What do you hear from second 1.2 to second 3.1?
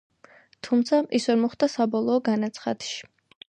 ვერ მოხვდა საბოლოო განაცხადში.